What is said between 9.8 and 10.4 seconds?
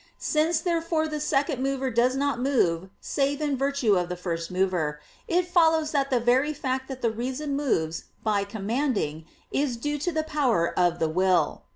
to the